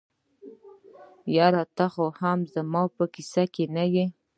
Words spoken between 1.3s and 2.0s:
یاره ته